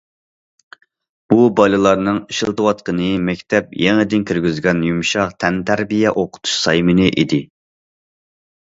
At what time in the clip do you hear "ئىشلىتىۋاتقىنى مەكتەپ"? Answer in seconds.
2.35-3.77